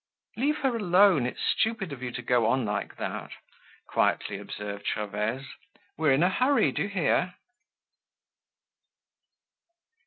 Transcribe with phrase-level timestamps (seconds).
[0.35, 3.29] "Leave her alone; it's stupid of you to go on like that,"
[3.85, 5.45] quietly observed Gervaise.
[5.95, 7.35] "We're in a hurry, do you hear?"